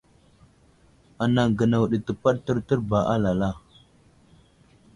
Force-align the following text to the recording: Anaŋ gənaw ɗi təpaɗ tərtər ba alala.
Anaŋ 1.23 1.49
gənaw 1.57 1.83
ɗi 1.91 1.97
təpaɗ 2.05 2.35
tərtər 2.45 2.79
ba 2.89 2.99
alala. 3.13 3.49